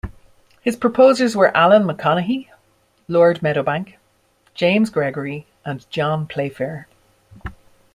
[0.63, 2.47] His proposers were Allan Maconochie,
[3.07, 3.97] Lord Meadowbank,
[4.55, 6.87] James Gregory, and John Playfair.